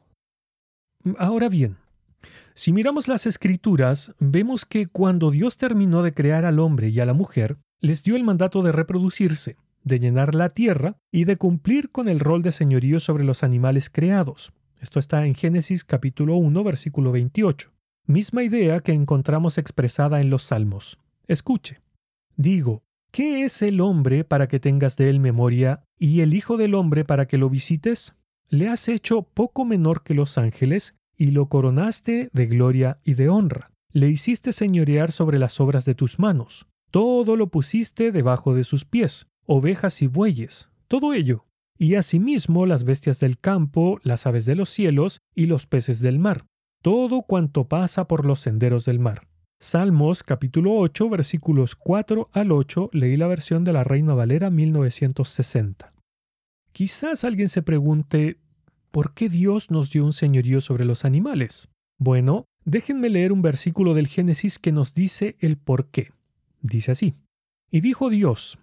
Ahora 1.17 1.49
bien, 1.49 1.77
si 2.53 2.73
miramos 2.73 3.07
las 3.07 3.25
escrituras, 3.25 4.13
vemos 4.19 4.65
que 4.65 4.87
cuando 4.87 5.31
Dios 5.31 5.57
terminó 5.57 6.03
de 6.03 6.13
crear 6.13 6.45
al 6.45 6.59
hombre 6.59 6.89
y 6.89 6.99
a 6.99 7.05
la 7.05 7.13
mujer, 7.13 7.57
les 7.79 8.03
dio 8.03 8.15
el 8.15 8.23
mandato 8.23 8.61
de 8.63 8.71
reproducirse, 8.71 9.55
de 9.83 9.99
llenar 9.99 10.35
la 10.35 10.49
tierra 10.49 10.97
y 11.11 11.23
de 11.23 11.37
cumplir 11.37 11.89
con 11.89 12.09
el 12.09 12.19
rol 12.19 12.41
de 12.41 12.51
señorío 12.51 12.99
sobre 12.99 13.23
los 13.23 13.43
animales 13.43 13.89
creados. 13.89 14.51
Esto 14.81 14.99
está 14.99 15.25
en 15.25 15.35
Génesis 15.35 15.83
capítulo 15.83 16.35
1, 16.35 16.63
versículo 16.63 17.11
28 17.11 17.71
misma 18.09 18.41
idea 18.41 18.79
que 18.79 18.91
encontramos 18.91 19.59
expresada 19.59 20.19
en 20.19 20.31
los 20.31 20.43
Salmos. 20.43 20.97
Escuche. 21.27 21.79
Digo, 22.35 22.81
¿qué 23.11 23.43
es 23.43 23.61
el 23.61 23.81
hombre 23.81 24.23
para 24.23 24.47
que 24.47 24.59
tengas 24.59 24.97
de 24.97 25.09
él 25.09 25.19
memoria 25.19 25.83
y 25.99 26.21
el 26.21 26.33
Hijo 26.33 26.57
del 26.57 26.73
hombre 26.73 27.05
para 27.05 27.27
que 27.27 27.37
lo 27.37 27.51
visites? 27.51 28.15
Le 28.51 28.67
has 28.67 28.89
hecho 28.89 29.21
poco 29.21 29.63
menor 29.63 30.01
que 30.01 30.15
los 30.15 30.39
ángeles 30.39 30.95
y 31.15 31.31
lo 31.31 31.49
coronaste 31.49 32.31
de 32.33 32.47
gloria 32.47 32.99
y 33.03 33.13
de 33.13 33.29
honra. 33.29 33.69
Le 33.91 34.09
hiciste 34.09 34.53
señorear 34.53 35.11
sobre 35.11 35.37
las 35.37 35.59
obras 35.59 35.85
de 35.85 35.93
tus 35.93 36.17
manos. 36.17 36.65
Todo 36.89 37.35
lo 37.35 37.47
pusiste 37.47 38.11
debajo 38.11 38.55
de 38.55 38.63
sus 38.63 38.85
pies, 38.85 39.27
ovejas 39.45 40.01
y 40.01 40.07
bueyes, 40.07 40.69
todo 40.87 41.13
ello. 41.13 41.45
Y 41.77 41.93
asimismo 41.93 42.65
las 42.65 42.85
bestias 42.85 43.19
del 43.19 43.37
campo, 43.37 43.99
las 44.01 44.25
aves 44.25 44.45
de 44.45 44.55
los 44.55 44.71
cielos 44.71 45.21
y 45.35 45.45
los 45.45 45.67
peces 45.67 46.01
del 46.01 46.17
mar, 46.17 46.47
todo 46.81 47.21
cuanto 47.21 47.67
pasa 47.67 48.07
por 48.07 48.25
los 48.25 48.39
senderos 48.39 48.83
del 48.83 48.97
mar. 48.97 49.27
Salmos 49.59 50.23
capítulo 50.23 50.73
8 50.73 51.07
versículos 51.09 51.75
4 51.75 52.29
al 52.31 52.51
8 52.51 52.89
leí 52.93 53.15
la 53.15 53.27
versión 53.27 53.63
de 53.63 53.73
la 53.73 53.83
Reina 53.83 54.15
Valera 54.15 54.49
1960. 54.49 55.93
Quizás 56.79 57.25
alguien 57.25 57.49
se 57.49 57.61
pregunte, 57.61 58.39
¿por 58.89 59.13
qué 59.13 59.27
Dios 59.27 59.69
nos 59.69 59.91
dio 59.91 60.05
un 60.05 60.13
señorío 60.13 60.61
sobre 60.61 60.85
los 60.85 61.03
animales? 61.03 61.67
Bueno, 61.97 62.45
déjenme 62.63 63.09
leer 63.09 63.33
un 63.33 63.41
versículo 63.41 63.93
del 63.93 64.07
Génesis 64.07 64.59
que 64.59 64.71
nos 64.71 64.93
dice 64.93 65.35
el 65.41 65.57
por 65.57 65.87
qué. 65.87 66.13
Dice 66.61 66.91
así, 66.91 67.15
y 67.69 67.81
dijo 67.81 68.09
Dios, 68.09 68.59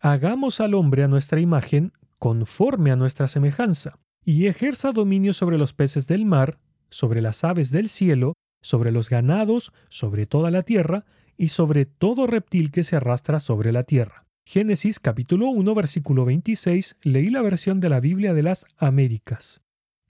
hagamos 0.00 0.60
al 0.60 0.72
hombre 0.72 1.02
a 1.02 1.08
nuestra 1.08 1.40
imagen, 1.40 1.92
conforme 2.18 2.90
a 2.90 2.96
nuestra 2.96 3.28
semejanza, 3.28 3.98
y 4.24 4.46
ejerza 4.46 4.92
dominio 4.92 5.34
sobre 5.34 5.58
los 5.58 5.74
peces 5.74 6.06
del 6.06 6.24
mar, 6.24 6.60
sobre 6.88 7.20
las 7.20 7.44
aves 7.44 7.70
del 7.70 7.90
cielo, 7.90 8.32
sobre 8.62 8.92
los 8.92 9.10
ganados, 9.10 9.74
sobre 9.90 10.24
toda 10.24 10.50
la 10.50 10.62
tierra, 10.62 11.04
y 11.36 11.48
sobre 11.48 11.84
todo 11.84 12.26
reptil 12.26 12.70
que 12.70 12.82
se 12.82 12.96
arrastra 12.96 13.40
sobre 13.40 13.72
la 13.72 13.82
tierra. 13.82 14.24
Génesis 14.50 14.98
capítulo 14.98 15.50
1 15.50 15.74
versículo 15.74 16.24
26 16.24 16.96
leí 17.02 17.28
la 17.28 17.42
versión 17.42 17.80
de 17.80 17.90
la 17.90 18.00
Biblia 18.00 18.32
de 18.32 18.42
las 18.42 18.64
Américas. 18.78 19.60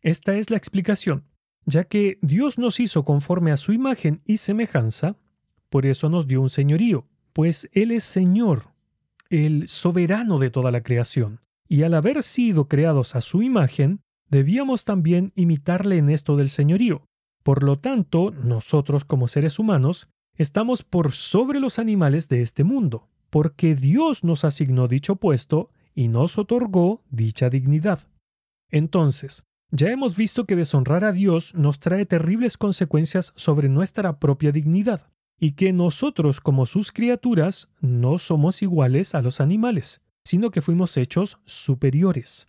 Esta 0.01 0.37
es 0.37 0.49
la 0.49 0.57
explicación. 0.57 1.25
Ya 1.67 1.83
que 1.83 2.21
Dios 2.23 2.57
nos 2.57 2.79
hizo 2.79 3.05
conforme 3.05 3.51
a 3.51 3.57
su 3.57 3.73
imagen 3.73 4.23
y 4.25 4.37
semejanza, 4.37 5.17
por 5.71 5.87
eso 5.87 6.09
nos 6.09 6.29
dio 6.29 6.41
un 6.41 6.51
señorío, 6.51 7.09
pues 7.33 7.69
Él 7.73 7.91
es 7.91 8.05
Señor, 8.05 8.67
el 9.29 9.67
soberano 9.67 10.39
de 10.39 10.51
toda 10.51 10.71
la 10.71 10.85
creación, 10.85 11.41
y 11.67 11.83
al 11.83 11.95
haber 11.95 12.23
sido 12.23 12.69
creados 12.69 13.17
a 13.17 13.21
su 13.21 13.43
imagen, 13.43 14.03
debíamos 14.31 14.85
también 14.85 15.33
imitarle 15.35 15.99
en 15.99 16.11
esto 16.11 16.37
del 16.37 16.49
señorío. 16.49 17.03
Por 17.43 17.65
lo 17.65 17.81
tanto, 17.81 18.31
nosotros 18.31 19.05
como 19.05 19.27
seres 19.27 19.59
humanos 19.59 20.09
estamos 20.37 20.85
por 20.85 21.11
sobre 21.11 21.59
los 21.59 21.81
animales 21.81 22.29
de 22.29 22.43
este 22.43 22.63
mundo 22.63 23.09
porque 23.31 23.75
Dios 23.75 24.25
nos 24.25 24.45
asignó 24.45 24.89
dicho 24.89 25.17
puesto 25.17 25.71
y 25.95 26.09
nos 26.09 26.39
otorgó 26.39 27.03
dicha 27.11 27.51
dignidad. 27.51 28.07
Entonces, 28.71 29.45
ya 29.71 29.91
hemos 29.91 30.17
visto 30.17 30.47
que 30.47 30.57
deshonrar 30.57 31.05
a 31.05 31.13
Dios 31.13 31.55
nos 31.55 31.79
trae 31.79 32.07
terribles 32.07 32.57
consecuencias 32.57 33.33
sobre 33.37 33.69
nuestra 33.69 34.19
propia 34.19 34.53
dignidad, 34.53 35.11
y 35.39 35.53
que 35.53 35.73
nosotros 35.73 36.41
como 36.41 36.67
sus 36.67 36.93
criaturas 36.93 37.69
no 37.81 38.19
somos 38.19 38.63
iguales 38.63 39.15
a 39.15 39.23
los 39.23 39.41
animales, 39.41 40.01
sino 40.25 40.51
que 40.51 40.63
fuimos 40.63 40.97
hechos 40.97 41.39
superiores. 41.45 42.49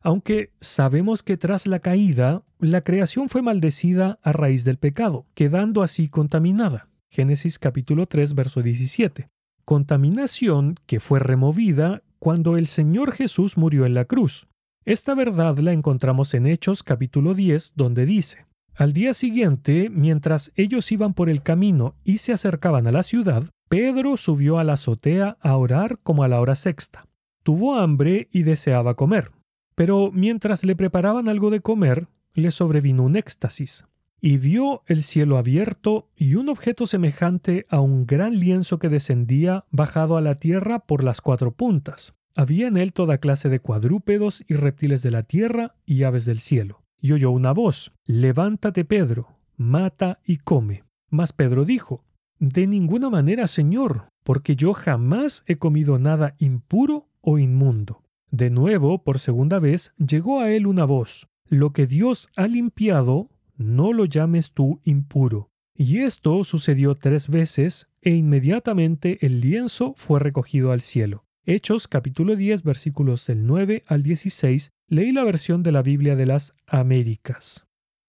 Aunque 0.00 0.52
sabemos 0.60 1.22
que 1.22 1.36
tras 1.36 1.66
la 1.66 1.80
caída, 1.80 2.44
la 2.58 2.82
creación 2.82 3.28
fue 3.28 3.42
maldecida 3.42 4.18
a 4.22 4.32
raíz 4.32 4.64
del 4.64 4.78
pecado, 4.78 5.26
quedando 5.34 5.82
así 5.82 6.08
contaminada. 6.08 6.88
Génesis 7.10 7.58
capítulo 7.58 8.06
3, 8.06 8.34
verso 8.34 8.62
17 8.62 9.33
contaminación 9.64 10.76
que 10.86 11.00
fue 11.00 11.18
removida 11.18 12.02
cuando 12.18 12.56
el 12.56 12.66
Señor 12.66 13.12
Jesús 13.12 13.56
murió 13.56 13.86
en 13.86 13.94
la 13.94 14.04
cruz. 14.04 14.46
Esta 14.84 15.14
verdad 15.14 15.58
la 15.58 15.72
encontramos 15.72 16.34
en 16.34 16.46
Hechos 16.46 16.82
capítulo 16.82 17.34
10, 17.34 17.72
donde 17.74 18.06
dice, 18.06 18.46
Al 18.74 18.92
día 18.92 19.14
siguiente, 19.14 19.90
mientras 19.90 20.52
ellos 20.56 20.90
iban 20.92 21.14
por 21.14 21.28
el 21.28 21.42
camino 21.42 21.94
y 22.04 22.18
se 22.18 22.32
acercaban 22.32 22.86
a 22.86 22.92
la 22.92 23.02
ciudad, 23.02 23.44
Pedro 23.68 24.16
subió 24.16 24.58
a 24.58 24.64
la 24.64 24.74
azotea 24.74 25.36
a 25.40 25.56
orar 25.56 25.98
como 26.02 26.22
a 26.22 26.28
la 26.28 26.40
hora 26.40 26.54
sexta. 26.54 27.06
Tuvo 27.42 27.76
hambre 27.76 28.28
y 28.30 28.42
deseaba 28.42 28.94
comer, 28.94 29.30
pero 29.74 30.10
mientras 30.12 30.64
le 30.64 30.76
preparaban 30.76 31.28
algo 31.28 31.50
de 31.50 31.60
comer, 31.60 32.08
le 32.34 32.50
sobrevino 32.50 33.02
un 33.02 33.16
éxtasis 33.16 33.86
y 34.26 34.38
vio 34.38 34.82
el 34.86 35.02
cielo 35.02 35.36
abierto 35.36 36.08
y 36.16 36.36
un 36.36 36.48
objeto 36.48 36.86
semejante 36.86 37.66
a 37.68 37.80
un 37.80 38.06
gran 38.06 38.38
lienzo 38.40 38.78
que 38.78 38.88
descendía 38.88 39.66
bajado 39.70 40.16
a 40.16 40.22
la 40.22 40.36
tierra 40.36 40.78
por 40.78 41.04
las 41.04 41.20
cuatro 41.20 41.52
puntas. 41.52 42.14
Había 42.34 42.68
en 42.68 42.78
él 42.78 42.94
toda 42.94 43.18
clase 43.18 43.50
de 43.50 43.60
cuadrúpedos 43.60 44.42
y 44.48 44.54
reptiles 44.54 45.02
de 45.02 45.10
la 45.10 45.24
tierra 45.24 45.74
y 45.84 46.04
aves 46.04 46.24
del 46.24 46.40
cielo. 46.40 46.80
Y 47.02 47.12
oyó 47.12 47.30
una 47.32 47.52
voz, 47.52 47.92
Levántate, 48.06 48.86
Pedro, 48.86 49.28
mata 49.58 50.20
y 50.24 50.38
come. 50.38 50.84
Mas 51.10 51.34
Pedro 51.34 51.66
dijo, 51.66 52.02
De 52.38 52.66
ninguna 52.66 53.10
manera, 53.10 53.46
Señor, 53.46 54.08
porque 54.22 54.56
yo 54.56 54.72
jamás 54.72 55.44
he 55.46 55.56
comido 55.56 55.98
nada 55.98 56.34
impuro 56.38 57.10
o 57.20 57.38
inmundo. 57.38 58.02
De 58.30 58.48
nuevo, 58.48 59.04
por 59.04 59.18
segunda 59.18 59.58
vez, 59.58 59.92
llegó 59.98 60.40
a 60.40 60.50
él 60.50 60.66
una 60.66 60.86
voz, 60.86 61.28
Lo 61.46 61.74
que 61.74 61.86
Dios 61.86 62.30
ha 62.36 62.46
limpiado, 62.46 63.28
no 63.56 63.92
lo 63.92 64.04
llames 64.04 64.52
tú 64.52 64.80
impuro. 64.84 65.50
Y 65.76 65.98
esto 65.98 66.44
sucedió 66.44 66.94
tres 66.94 67.28
veces 67.28 67.88
e 68.00 68.10
inmediatamente 68.10 69.18
el 69.26 69.40
lienzo 69.40 69.94
fue 69.96 70.20
recogido 70.20 70.72
al 70.72 70.80
cielo. 70.80 71.24
Hechos 71.46 71.88
capítulo 71.88 72.36
10 72.36 72.62
versículos 72.62 73.26
del 73.26 73.46
9 73.46 73.82
al 73.86 74.02
16 74.02 74.70
leí 74.88 75.12
la 75.12 75.24
versión 75.24 75.62
de 75.62 75.72
la 75.72 75.82
Biblia 75.82 76.16
de 76.16 76.26
las 76.26 76.54
Américas. 76.66 77.66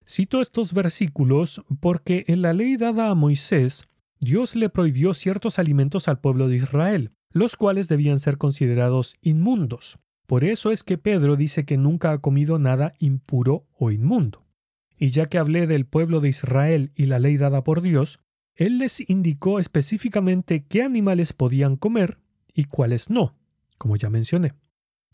Cito 0.07 0.39
estos 0.39 0.73
versículos 0.73 1.63
porque 1.79 2.23
en 2.27 2.41
la 2.41 2.53
ley 2.53 2.77
dada 2.77 3.09
a 3.09 3.15
Moisés, 3.15 3.89
Dios 4.19 4.55
le 4.55 4.69
prohibió 4.69 5.13
ciertos 5.13 5.59
alimentos 5.59 6.07
al 6.07 6.19
pueblo 6.19 6.47
de 6.47 6.57
Israel, 6.57 7.11
los 7.31 7.55
cuales 7.55 7.89
debían 7.89 8.19
ser 8.19 8.37
considerados 8.37 9.15
inmundos. 9.21 9.97
Por 10.27 10.43
eso 10.43 10.71
es 10.71 10.83
que 10.83 10.97
Pedro 10.97 11.35
dice 11.35 11.65
que 11.65 11.77
nunca 11.77 12.11
ha 12.11 12.19
comido 12.19 12.57
nada 12.59 12.93
impuro 12.99 13.65
o 13.77 13.91
inmundo. 13.91 14.44
Y 14.97 15.09
ya 15.09 15.27
que 15.27 15.37
hablé 15.37 15.67
del 15.67 15.85
pueblo 15.85 16.19
de 16.19 16.29
Israel 16.29 16.91
y 16.95 17.05
la 17.05 17.19
ley 17.19 17.37
dada 17.37 17.63
por 17.63 17.81
Dios, 17.81 18.19
Él 18.55 18.77
les 18.77 19.07
indicó 19.09 19.59
específicamente 19.59 20.65
qué 20.65 20.83
animales 20.83 21.33
podían 21.33 21.75
comer 21.75 22.19
y 22.53 22.65
cuáles 22.65 23.09
no, 23.09 23.35
como 23.77 23.97
ya 23.97 24.09
mencioné. 24.09 24.53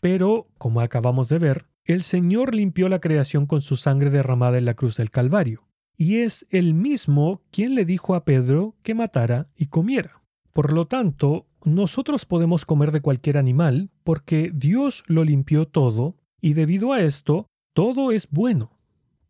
Pero, 0.00 0.48
como 0.58 0.80
acabamos 0.80 1.28
de 1.28 1.38
ver, 1.38 1.66
el 1.84 2.02
Señor 2.02 2.54
limpió 2.54 2.88
la 2.88 3.00
creación 3.00 3.46
con 3.46 3.60
su 3.60 3.76
sangre 3.76 4.10
derramada 4.10 4.58
en 4.58 4.64
la 4.64 4.74
cruz 4.74 4.96
del 4.96 5.10
Calvario, 5.10 5.68
y 5.96 6.18
es 6.18 6.46
Él 6.50 6.74
mismo 6.74 7.42
quien 7.50 7.74
le 7.74 7.84
dijo 7.84 8.14
a 8.14 8.24
Pedro 8.24 8.76
que 8.82 8.94
matara 8.94 9.48
y 9.56 9.66
comiera. 9.66 10.22
Por 10.52 10.72
lo 10.72 10.86
tanto, 10.86 11.46
nosotros 11.64 12.24
podemos 12.26 12.64
comer 12.64 12.92
de 12.92 13.00
cualquier 13.00 13.38
animal 13.38 13.90
porque 14.04 14.50
Dios 14.54 15.04
lo 15.06 15.24
limpió 15.24 15.66
todo, 15.66 16.16
y 16.40 16.54
debido 16.54 16.92
a 16.92 17.00
esto, 17.02 17.46
todo 17.72 18.12
es 18.12 18.28
bueno. 18.30 18.78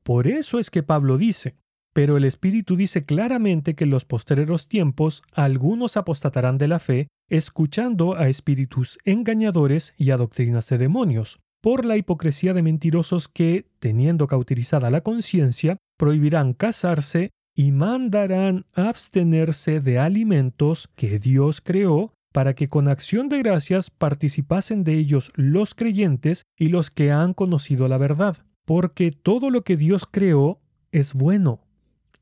Por 0.03 0.27
eso 0.27 0.59
es 0.59 0.71
que 0.71 0.83
Pablo 0.83 1.17
dice, 1.17 1.57
pero 1.93 2.17
el 2.17 2.25
Espíritu 2.25 2.77
dice 2.77 3.05
claramente 3.05 3.75
que 3.75 3.85
en 3.85 3.91
los 3.91 4.05
postreros 4.05 4.69
tiempos 4.69 5.23
algunos 5.33 5.97
apostatarán 5.97 6.59
de 6.59 6.69
la 6.69 6.79
fe, 6.79 7.09
escuchando 7.29 8.17
a 8.17 8.29
espíritus 8.29 8.99
engañadores 9.05 9.95
y 9.97 10.11
a 10.11 10.17
doctrinas 10.17 10.69
de 10.69 10.79
demonios, 10.79 11.41
por 11.61 11.85
la 11.85 11.97
hipocresía 11.97 12.55
de 12.55 12.63
mentirosos 12.63 13.29
que, 13.29 13.67
teniendo 13.79 14.27
cauterizada 14.27 14.91
la 14.91 15.03
conciencia, 15.03 15.77
prohibirán 15.97 16.55
casarse 16.55 17.31
y 17.55 17.71
mandarán 17.71 18.65
abstenerse 18.73 19.81
de 19.81 19.99
alimentos 19.99 20.89
que 20.97 21.19
Dios 21.19 21.61
creó 21.61 22.15
para 22.33 22.55
que 22.55 22.69
con 22.69 22.89
acción 22.89 23.29
de 23.29 23.39
gracias 23.39 23.91
participasen 23.91 24.85
de 24.85 24.95
ellos 24.95 25.31
los 25.35 25.75
creyentes 25.75 26.45
y 26.59 26.69
los 26.69 26.91
que 26.91 27.13
han 27.13 27.35
conocido 27.35 27.87
la 27.89 27.99
verdad 27.99 28.39
porque 28.65 29.11
todo 29.11 29.51
lo 29.51 29.63
que 29.63 29.77
Dios 29.77 30.07
creó 30.11 30.61
es 30.91 31.15
bueno, 31.15 31.61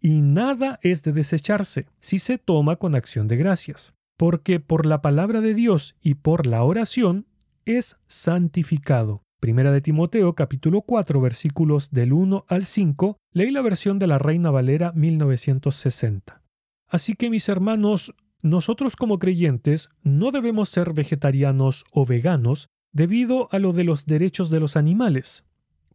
y 0.00 0.22
nada 0.22 0.78
es 0.82 1.02
de 1.02 1.12
desecharse 1.12 1.86
si 2.00 2.18
se 2.18 2.38
toma 2.38 2.76
con 2.76 2.94
acción 2.94 3.28
de 3.28 3.36
gracias, 3.36 3.92
porque 4.16 4.60
por 4.60 4.86
la 4.86 5.02
palabra 5.02 5.40
de 5.40 5.54
Dios 5.54 5.96
y 6.00 6.14
por 6.14 6.46
la 6.46 6.62
oración 6.62 7.26
es 7.66 7.96
santificado. 8.06 9.22
Primera 9.40 9.72
de 9.72 9.80
Timoteo 9.80 10.34
capítulo 10.34 10.82
4 10.82 11.20
versículos 11.20 11.90
del 11.90 12.12
1 12.12 12.44
al 12.48 12.64
5, 12.64 13.16
leí 13.32 13.50
la 13.50 13.62
versión 13.62 13.98
de 13.98 14.06
la 14.06 14.18
Reina 14.18 14.50
Valera 14.50 14.92
1960. 14.92 16.42
Así 16.88 17.14
que 17.14 17.30
mis 17.30 17.48
hermanos, 17.48 18.14
nosotros 18.42 18.96
como 18.96 19.18
creyentes 19.18 19.88
no 20.02 20.30
debemos 20.30 20.68
ser 20.68 20.92
vegetarianos 20.92 21.84
o 21.92 22.04
veganos 22.04 22.68
debido 22.92 23.48
a 23.52 23.58
lo 23.58 23.72
de 23.72 23.84
los 23.84 24.06
derechos 24.06 24.50
de 24.50 24.60
los 24.60 24.76
animales, 24.76 25.44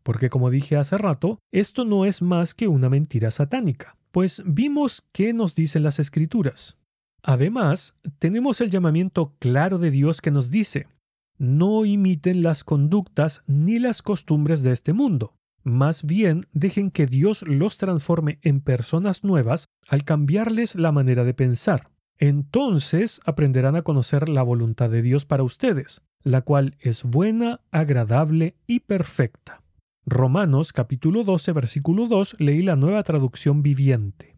porque 0.05 0.29
como 0.29 0.51
dije 0.51 0.77
hace 0.77 0.99
rato, 0.99 1.39
esto 1.51 1.83
no 1.83 2.05
es 2.05 2.21
más 2.21 2.53
que 2.53 2.67
una 2.67 2.89
mentira 2.89 3.31
satánica, 3.31 3.97
pues 4.11 4.43
vimos 4.45 5.03
qué 5.11 5.33
nos 5.33 5.55
dicen 5.55 5.81
las 5.81 5.97
escrituras. 5.97 6.77
Además, 7.23 7.97
tenemos 8.19 8.61
el 8.61 8.69
llamamiento 8.69 9.33
claro 9.39 9.79
de 9.79 9.89
Dios 9.89 10.21
que 10.21 10.29
nos 10.29 10.51
dice, 10.51 10.87
no 11.39 11.85
imiten 11.85 12.43
las 12.43 12.63
conductas 12.63 13.41
ni 13.47 13.79
las 13.79 14.03
costumbres 14.03 14.61
de 14.61 14.73
este 14.73 14.93
mundo, 14.93 15.33
Más 15.63 16.03
bien, 16.03 16.45
dejen 16.53 16.91
que 16.91 17.07
Dios 17.07 17.41
los 17.41 17.77
transforme 17.77 18.37
en 18.43 18.61
personas 18.61 19.23
nuevas 19.23 19.65
al 19.87 20.03
cambiarles 20.03 20.75
la 20.75 20.91
manera 20.91 21.23
de 21.23 21.33
pensar. 21.33 21.89
Entonces 22.19 23.19
aprenderán 23.25 23.75
a 23.75 23.81
conocer 23.81 24.29
la 24.29 24.43
voluntad 24.43 24.91
de 24.91 25.01
Dios 25.01 25.25
para 25.25 25.41
ustedes, 25.41 26.03
la 26.21 26.43
cual 26.43 26.75
es 26.79 27.01
buena, 27.01 27.61
agradable 27.71 28.55
y 28.67 28.81
perfecta. 28.81 29.64
Romanos 30.07 30.71
capítulo 30.71 31.23
12 31.23 31.51
versículo 31.51 32.07
2 32.07 32.35
leí 32.37 32.61
la 32.61 32.75
nueva 32.75 33.01
traducción 33.01 33.63
viviente. 33.63 34.35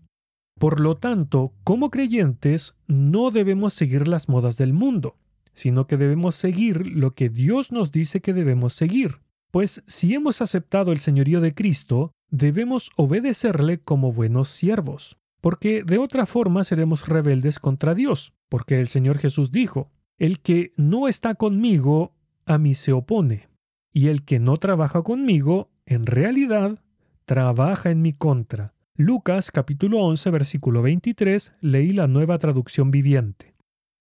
Por 0.57 0.79
lo 0.79 0.95
tanto, 0.95 1.53
como 1.65 1.89
creyentes, 1.89 2.77
no 2.87 3.31
debemos 3.31 3.73
seguir 3.73 4.07
las 4.07 4.29
modas 4.29 4.55
del 4.55 4.71
mundo, 4.71 5.17
sino 5.53 5.85
que 5.85 5.97
debemos 5.97 6.35
seguir 6.35 6.87
lo 6.87 7.15
que 7.15 7.27
Dios 7.27 7.73
nos 7.73 7.91
dice 7.91 8.21
que 8.21 8.31
debemos 8.31 8.75
seguir. 8.75 9.19
Pues 9.51 9.83
si 9.87 10.13
hemos 10.13 10.41
aceptado 10.41 10.93
el 10.93 10.99
señorío 10.99 11.41
de 11.41 11.53
Cristo, 11.53 12.13
debemos 12.29 12.91
obedecerle 12.95 13.79
como 13.79 14.13
buenos 14.13 14.47
siervos, 14.47 15.17
porque 15.41 15.83
de 15.83 15.97
otra 15.97 16.25
forma 16.25 16.63
seremos 16.63 17.09
rebeldes 17.09 17.59
contra 17.59 17.93
Dios, 17.93 18.33
porque 18.47 18.79
el 18.79 18.87
Señor 18.87 19.17
Jesús 19.17 19.51
dijo, 19.51 19.91
El 20.17 20.39
que 20.39 20.71
no 20.77 21.09
está 21.09 21.35
conmigo, 21.35 22.13
a 22.45 22.57
mí 22.57 22.73
se 22.73 22.93
opone, 22.93 23.49
y 23.97 24.09
el 24.09 24.23
que 24.23 24.37
no 24.37 24.57
trabaja 24.57 25.01
conmigo, 25.01 25.71
en 25.87 26.05
realidad, 26.05 26.83
trabaja 27.25 27.89
en 27.89 28.03
mi 28.03 28.13
contra. 28.13 28.75
Lucas 28.93 29.49
capítulo 29.49 30.01
11 30.01 30.29
versículo 30.29 30.83
23 30.83 31.53
leí 31.61 31.89
la 31.89 32.05
nueva 32.05 32.37
traducción 32.37 32.91
viviente. 32.91 33.55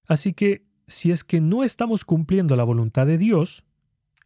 Así 0.07 0.35
que, 0.35 0.67
si 0.87 1.13
es 1.13 1.25
que 1.25 1.41
no 1.41 1.65
estamos 1.65 2.05
cumpliendo 2.05 2.57
la 2.57 2.65
voluntad 2.65 3.07
de 3.07 3.17
Dios, 3.17 3.65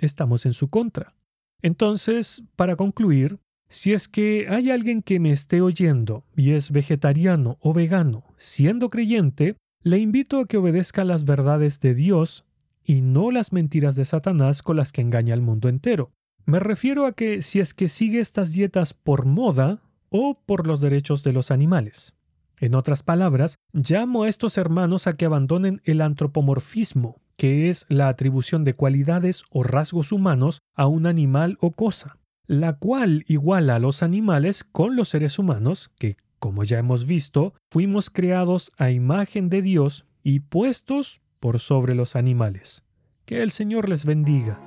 estamos 0.00 0.44
en 0.44 0.54
su 0.54 0.70
contra. 0.70 1.14
Entonces, 1.62 2.42
para 2.56 2.74
concluir, 2.74 3.38
si 3.68 3.92
es 3.92 4.08
que 4.08 4.48
hay 4.50 4.72
alguien 4.72 5.02
que 5.02 5.20
me 5.20 5.30
esté 5.30 5.60
oyendo 5.60 6.24
y 6.34 6.50
es 6.50 6.72
vegetariano 6.72 7.58
o 7.60 7.72
vegano, 7.72 8.24
siendo 8.38 8.88
creyente, 8.88 9.54
le 9.84 10.00
invito 10.00 10.40
a 10.40 10.46
que 10.46 10.56
obedezca 10.56 11.04
las 11.04 11.22
verdades 11.22 11.78
de 11.78 11.94
Dios 11.94 12.44
y 12.90 13.02
no 13.02 13.30
las 13.30 13.52
mentiras 13.52 13.94
de 13.94 14.04
Satanás 14.04 14.64
con 14.64 14.76
las 14.76 14.90
que 14.90 15.00
engaña 15.00 15.32
al 15.32 15.42
mundo 15.42 15.68
entero. 15.68 16.10
Me 16.44 16.58
refiero 16.58 17.06
a 17.06 17.12
que 17.12 17.40
si 17.40 17.60
es 17.60 17.72
que 17.72 17.88
sigue 17.88 18.18
estas 18.18 18.52
dietas 18.52 18.94
por 18.94 19.26
moda, 19.26 19.80
o 20.08 20.42
por 20.44 20.66
los 20.66 20.80
derechos 20.80 21.22
de 21.22 21.32
los 21.32 21.52
animales. 21.52 22.14
En 22.58 22.74
otras 22.74 23.04
palabras, 23.04 23.58
llamo 23.72 24.24
a 24.24 24.28
estos 24.28 24.58
hermanos 24.58 25.06
a 25.06 25.16
que 25.16 25.24
abandonen 25.24 25.80
el 25.84 26.00
antropomorfismo, 26.00 27.20
que 27.36 27.70
es 27.70 27.86
la 27.88 28.08
atribución 28.08 28.64
de 28.64 28.74
cualidades 28.74 29.44
o 29.50 29.62
rasgos 29.62 30.10
humanos 30.10 30.58
a 30.74 30.88
un 30.88 31.06
animal 31.06 31.58
o 31.60 31.70
cosa, 31.70 32.18
la 32.48 32.72
cual 32.72 33.24
iguala 33.28 33.76
a 33.76 33.78
los 33.78 34.02
animales 34.02 34.64
con 34.64 34.96
los 34.96 35.10
seres 35.10 35.38
humanos, 35.38 35.92
que, 35.96 36.16
como 36.40 36.64
ya 36.64 36.80
hemos 36.80 37.06
visto, 37.06 37.54
fuimos 37.70 38.10
creados 38.10 38.72
a 38.78 38.90
imagen 38.90 39.48
de 39.48 39.62
Dios 39.62 40.06
y 40.24 40.40
puestos 40.40 41.20
por 41.40 41.58
sobre 41.58 41.94
los 41.94 42.16
animales. 42.16 42.84
Que 43.24 43.42
el 43.42 43.50
Señor 43.50 43.88
les 43.88 44.04
bendiga. 44.04 44.60